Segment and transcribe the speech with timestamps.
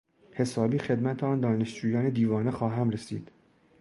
[0.31, 3.31] حسابی خدمت آن دانشجویان دیوانه خواهم رسید!